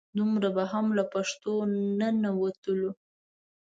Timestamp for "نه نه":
1.99-2.29